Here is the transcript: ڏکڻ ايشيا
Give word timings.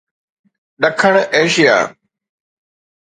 ڏکڻ 0.81 1.13
ايشيا 1.35 1.77